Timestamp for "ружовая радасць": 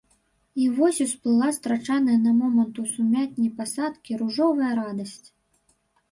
4.23-5.27